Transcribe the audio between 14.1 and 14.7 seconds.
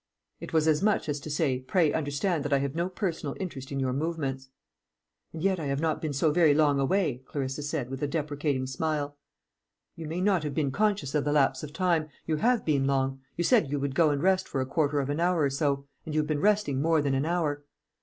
rest for a